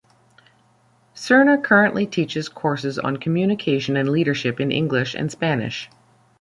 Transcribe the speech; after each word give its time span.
Serna 1.13 1.63
currently 1.63 2.07
teaches 2.07 2.49
courses 2.49 2.97
on 2.97 3.17
communication 3.17 3.95
and 3.95 4.09
leadership 4.09 4.59
in 4.59 4.71
English 4.71 5.13
and 5.13 5.31
Spanish. 5.31 5.91